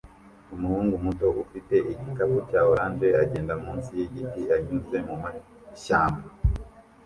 [0.53, 6.27] Umuhungu muto ufite igikapu cya orange agenda munsi yigiti anyuze mumashyamba